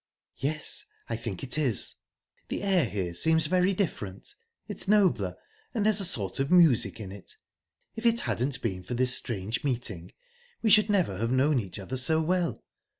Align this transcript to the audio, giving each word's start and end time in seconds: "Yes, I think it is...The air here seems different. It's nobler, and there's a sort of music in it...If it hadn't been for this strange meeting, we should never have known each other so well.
"Yes, 0.37 0.85
I 1.09 1.15
think 1.15 1.43
it 1.43 1.59
is...The 1.59 2.63
air 2.63 2.85
here 2.85 3.13
seems 3.13 3.45
different. 3.49 4.33
It's 4.67 4.87
nobler, 4.87 5.35
and 5.75 5.85
there's 5.85 5.99
a 5.99 6.05
sort 6.05 6.39
of 6.39 6.49
music 6.49 6.99
in 6.99 7.11
it...If 7.11 8.07
it 8.07 8.21
hadn't 8.21 8.63
been 8.63 8.81
for 8.81 8.95
this 8.95 9.13
strange 9.13 9.63
meeting, 9.63 10.11
we 10.63 10.71
should 10.71 10.89
never 10.89 11.19
have 11.19 11.29
known 11.29 11.59
each 11.59 11.77
other 11.77 11.97
so 11.97 12.19
well. 12.19 12.63